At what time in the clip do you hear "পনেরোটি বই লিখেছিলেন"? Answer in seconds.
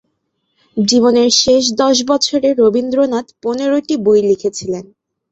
3.43-4.85